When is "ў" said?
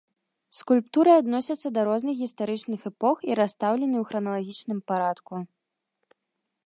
4.01-4.05